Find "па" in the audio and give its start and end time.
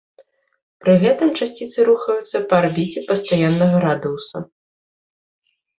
2.49-2.55